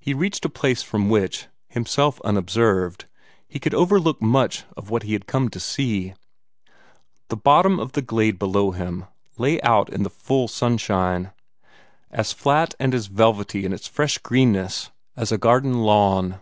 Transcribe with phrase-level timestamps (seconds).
[0.00, 3.04] He reached a place from which, himself unobserved,
[3.46, 6.14] he could overlook much of what he had come to see.
[7.28, 9.04] The bottom of the glade below him
[9.36, 11.32] lay out in the full sunshine,
[12.10, 16.40] as flat and as velvety in its fresh greenness as a garden lawn.